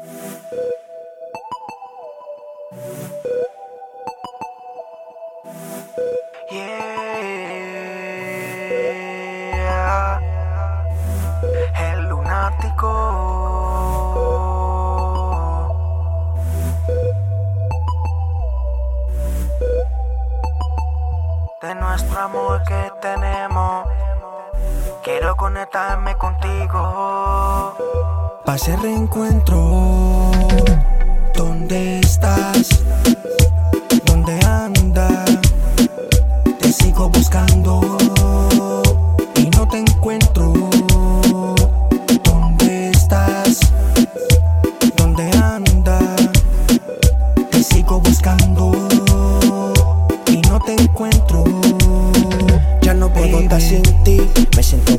Yeah. 0.00 0.28
El 11.76 12.08
lunático. 12.08 12.92
De 21.60 21.74
nuestro 21.74 22.20
amor 22.20 22.62
que 22.62 22.92
tenemos, 23.00 23.88
quiero 25.02 25.34
conectarme 25.34 26.14
contigo. 26.16 27.97
Pase 28.48 28.74
reencuentro. 28.78 30.30
¿Dónde 31.34 31.98
estás? 31.98 32.80
¿Dónde 34.06 34.40
andas? 34.42 35.38
Te 36.58 36.72
sigo 36.72 37.10
buscando 37.10 37.98
y 39.34 39.50
no 39.50 39.68
te 39.68 39.80
encuentro. 39.80 40.67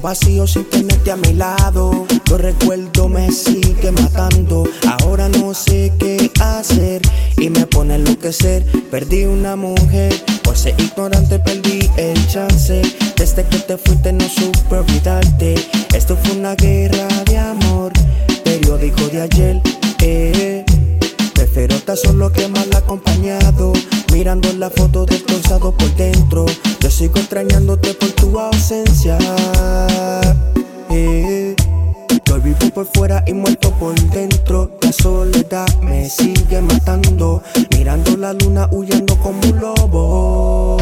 Vacío 0.02 0.48
sin 0.48 0.66
tenerte 0.70 1.12
a 1.12 1.16
mi 1.16 1.34
lado. 1.34 2.05
Los 2.30 2.41
recuerdos 2.41 3.09
me 3.09 3.31
siguen 3.31 3.95
matando, 3.95 4.63
ahora 5.02 5.30
no 5.30 5.53
sé 5.53 5.91
qué 5.99 6.31
hacer 6.39 7.02
y 7.38 7.49
me 7.49 7.66
pone 7.66 7.95
enloquecer. 7.95 8.66
Perdí 8.91 9.25
una 9.25 9.56
mujer, 9.56 10.14
por 10.44 10.58
ser 10.58 10.75
ignorante 10.80 11.39
perdí 11.39 11.89
el 11.97 12.28
chance. 12.28 12.81
Desde 13.16 13.45
que 13.45 13.59
te 13.59 13.78
fuiste 13.78 14.14
no 14.14 14.28
supe 14.30 14.78
olvidarte. 14.78 15.56
Esto 15.94 16.17
fue 16.17 16.38
una 16.38 16.56
guerra 16.56 17.08
de 17.25 17.38
amor, 17.38 17.91
periódico 18.44 19.08
de 19.08 19.22
ayer. 19.22 19.61
Eh. 20.02 20.66
Prefiero 21.34 21.75
estar 21.75 21.97
solo 21.97 22.31
que 22.31 22.47
mal 22.47 22.69
acompañado. 22.75 23.73
Mirando 24.11 24.52
la 24.53 24.69
foto 24.69 25.06
destrozado 25.06 25.72
por 25.72 25.95
dentro. 25.95 26.45
Yo 26.80 26.91
sigo 26.91 27.16
extrañándote 27.17 27.94
por 27.94 28.09
tu 28.11 28.39
ausencia. 28.39 29.17
Y 33.25 33.34
muerto 33.34 33.72
por 33.72 33.95
dentro. 34.12 34.72
La 34.81 34.92
soledad 34.92 35.67
me 35.81 36.09
sigue 36.09 36.62
matando. 36.62 37.42
Mirando 37.75 38.17
la 38.17 38.34
luna 38.34 38.67
huyendo 38.72 39.17
como 39.17 39.39
un 39.42 39.59
lobo. 39.59 40.78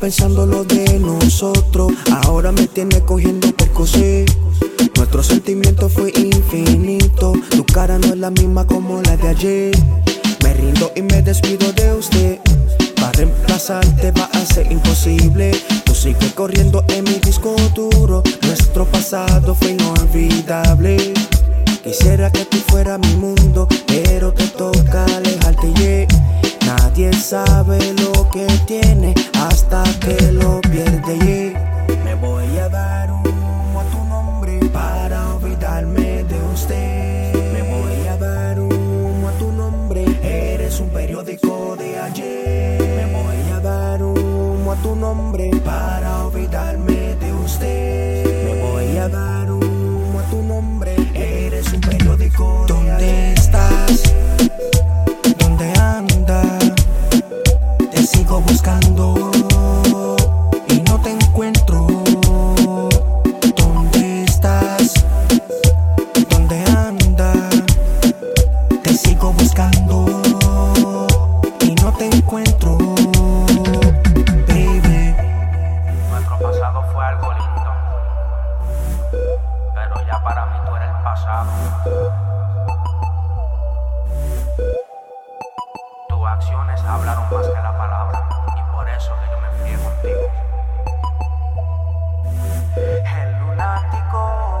Pensando 0.00 0.46
lo 0.46 0.64
de 0.64 0.98
nosotros. 0.98 1.92
Ahora 2.24 2.50
me 2.52 2.66
tiene 2.66 3.00
cogiendo 3.02 3.52
por 3.52 3.70
coser. 3.70 4.24
Nuestro 4.96 5.22
sentimiento 5.22 5.88
fue 5.88 6.10
infinito. 6.16 7.34
Tu 7.50 7.64
cara 7.66 7.98
no 7.98 8.06
es 8.06 8.18
la 8.18 8.30
misma 8.30 8.66
como 8.66 9.02
la 9.02 9.16
de 9.16 9.28
ayer. 9.28 9.76
Me 10.42 10.54
rindo 10.54 10.90
y 10.96 11.02
me 11.02 11.22
despido 11.22 11.72
de 11.72 11.94
usted. 11.94 12.38
Para 12.96 13.12
reemplazarte 13.12 14.10
va 14.12 14.28
a 14.32 14.44
ser 14.46 14.72
imposible. 14.72 15.52
Tú 15.84 15.94
sigues 15.94 16.32
corriendo 16.32 16.82
en 16.88 17.04
mi 17.04 17.18
disco 17.20 17.54
duro. 17.74 18.22
Nuestro 18.42 18.86
pasado 18.86 19.54
fue 19.54 19.72
inolvidable. 19.72 21.12
Quisiera 21.84 22.30
que 22.30 22.44
tú 22.44 22.58
fueras 22.68 22.98
mi 22.98 23.16
mundo, 23.16 23.66
hasta 29.38 29.82
que 30.00 30.32
lo 30.32 30.60
pierde. 30.60 31.54
Me 32.04 32.14
voy 32.14 32.58
a 32.58 32.68
dar 32.68 33.10
humo 33.10 33.80
a 33.80 33.84
tu 33.84 34.04
nombre 34.04 34.58
para 34.72 35.34
olvidarme 35.34 36.24
de 36.24 36.42
usted. 36.52 37.52
Me 37.52 37.62
voy 37.62 38.08
a 38.08 38.16
dar 38.16 38.58
humo 38.60 39.28
a 39.28 39.32
tu 39.32 39.52
nombre. 39.52 40.04
Eres 40.22 40.80
un 40.80 40.90
periódico 40.90 41.76
de 41.76 41.98
ayer. 41.98 42.80
Me 42.80 43.06
voy 43.12 43.52
a 43.52 43.60
dar 43.60 44.02
humo 44.02 44.72
a 44.72 44.76
tu 44.76 44.94
nombre 44.96 45.50
para 45.64 46.26
olvidarme 46.26 47.14
de 47.16 47.32
usted. 47.32 48.44
Me 48.44 48.62
voy 48.62 48.96
a 48.98 49.08
dar 49.08 49.39
Tus 81.82 81.92
acciones 86.26 86.84
hablaron 86.84 87.24
más 87.32 87.46
que 87.46 87.54
la 87.54 87.78
palabra 87.78 88.28
y 88.54 88.62
por 88.70 88.86
eso 88.86 89.14
que 89.14 89.30
yo 89.30 89.40
me 89.40 89.48
fui 89.52 89.72
contigo. 89.82 90.20
El 92.76 93.38
lunático. 93.38 94.60